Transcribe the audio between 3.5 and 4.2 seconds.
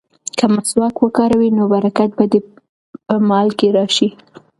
کې راشي.